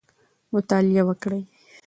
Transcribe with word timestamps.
مطالعه 0.53 1.03
وکړئ. 1.09 1.41